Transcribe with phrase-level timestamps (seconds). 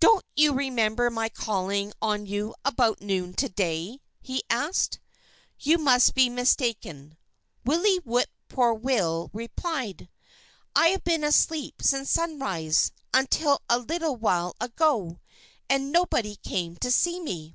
[0.00, 4.98] "Don't you remember my calling on you about noon to day?" he asked.
[5.60, 7.18] "You must be mistaken,"
[7.66, 10.08] Willie Whip poor will replied.
[10.74, 15.20] "I've been asleep since sunrise until a little while ago.
[15.68, 17.54] And nobody came to see me."